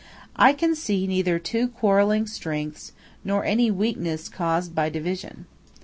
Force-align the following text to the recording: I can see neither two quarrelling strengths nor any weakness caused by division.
I 0.35 0.53
can 0.53 0.73
see 0.73 1.05
neither 1.05 1.37
two 1.37 1.67
quarrelling 1.67 2.25
strengths 2.25 2.91
nor 3.23 3.45
any 3.45 3.69
weakness 3.69 4.29
caused 4.29 4.73
by 4.73 4.89
division. 4.89 5.45